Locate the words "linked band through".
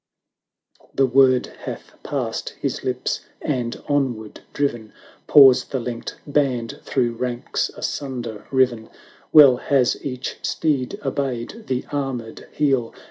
5.79-7.11